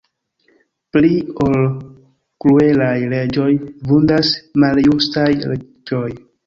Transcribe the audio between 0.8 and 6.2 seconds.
Pli ol kruelaj reĝoj, vundas maljustaj leĝoj.